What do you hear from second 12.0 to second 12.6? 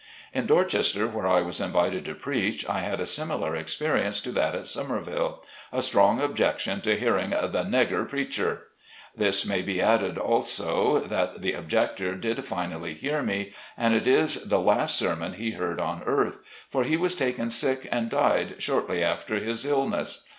did